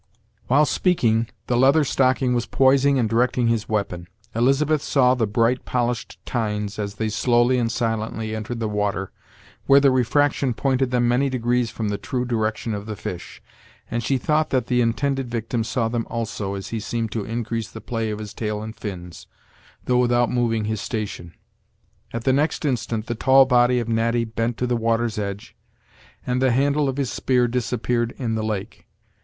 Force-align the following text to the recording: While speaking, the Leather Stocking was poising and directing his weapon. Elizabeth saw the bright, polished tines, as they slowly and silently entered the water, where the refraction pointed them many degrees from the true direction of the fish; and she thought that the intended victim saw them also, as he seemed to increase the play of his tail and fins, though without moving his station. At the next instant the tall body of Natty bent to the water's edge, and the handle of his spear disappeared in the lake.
While 0.47 0.65
speaking, 0.65 1.29
the 1.45 1.55
Leather 1.55 1.83
Stocking 1.83 2.33
was 2.33 2.47
poising 2.47 2.97
and 2.97 3.07
directing 3.07 3.49
his 3.49 3.69
weapon. 3.69 4.07
Elizabeth 4.33 4.81
saw 4.81 5.13
the 5.13 5.27
bright, 5.27 5.63
polished 5.63 6.17
tines, 6.25 6.79
as 6.79 6.95
they 6.95 7.07
slowly 7.09 7.59
and 7.59 7.71
silently 7.71 8.35
entered 8.35 8.59
the 8.59 8.67
water, 8.67 9.11
where 9.67 9.79
the 9.79 9.91
refraction 9.91 10.55
pointed 10.55 10.89
them 10.89 11.07
many 11.07 11.29
degrees 11.29 11.69
from 11.69 11.89
the 11.89 11.99
true 11.99 12.25
direction 12.25 12.73
of 12.73 12.87
the 12.87 12.95
fish; 12.95 13.43
and 13.91 14.01
she 14.01 14.17
thought 14.17 14.49
that 14.49 14.65
the 14.65 14.81
intended 14.81 15.29
victim 15.29 15.63
saw 15.63 15.87
them 15.87 16.07
also, 16.09 16.55
as 16.55 16.69
he 16.69 16.79
seemed 16.79 17.11
to 17.11 17.23
increase 17.23 17.69
the 17.69 17.79
play 17.79 18.09
of 18.09 18.17
his 18.17 18.33
tail 18.33 18.63
and 18.63 18.75
fins, 18.75 19.27
though 19.85 19.99
without 19.99 20.31
moving 20.31 20.65
his 20.65 20.81
station. 20.81 21.31
At 22.11 22.23
the 22.23 22.33
next 22.33 22.65
instant 22.65 23.05
the 23.05 23.13
tall 23.13 23.45
body 23.45 23.77
of 23.77 23.87
Natty 23.87 24.23
bent 24.25 24.57
to 24.57 24.65
the 24.65 24.75
water's 24.75 25.19
edge, 25.19 25.55
and 26.25 26.41
the 26.41 26.49
handle 26.49 26.89
of 26.89 26.97
his 26.97 27.11
spear 27.11 27.47
disappeared 27.47 28.15
in 28.17 28.33
the 28.33 28.41
lake. 28.43 28.87